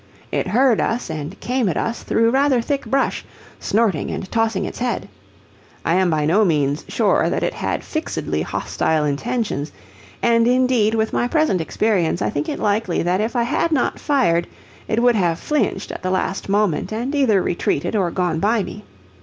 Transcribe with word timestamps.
It 0.31 0.47
heard 0.47 0.81
us 0.81 1.11
and 1.11 1.39
came 1.41 1.69
at 1.69 1.77
us 1.77 2.01
through 2.01 2.31
rather 2.31 2.59
thick 2.59 2.87
brush, 2.87 3.23
snorting 3.59 4.09
and 4.09 4.31
tossing 4.31 4.65
its 4.65 4.79
head. 4.79 5.07
I 5.85 5.93
am 5.93 6.09
by 6.09 6.25
no 6.25 6.43
means 6.43 6.83
sure 6.87 7.29
that 7.29 7.43
it 7.43 7.53
had 7.53 7.83
fixedly 7.83 8.41
hostile 8.41 9.05
intentions, 9.05 9.71
and 10.23 10.47
indeed 10.47 10.95
with 10.95 11.13
my 11.13 11.27
present 11.27 11.61
experience 11.61 12.19
I 12.19 12.31
think 12.31 12.49
it 12.49 12.57
likely 12.57 13.03
that 13.03 13.21
if 13.21 13.35
I 13.35 13.43
had 13.43 13.71
not 13.71 13.99
fired 13.99 14.47
it 14.87 14.99
would 15.03 15.13
have 15.13 15.37
flinched 15.39 15.91
at 15.91 16.01
the 16.01 16.09
last 16.09 16.49
moment 16.49 16.91
and 16.91 17.13
either 17.13 17.39
retreated 17.39 17.95
or 17.95 18.09
gone 18.09 18.39
by 18.39 18.63
me. 18.63 18.83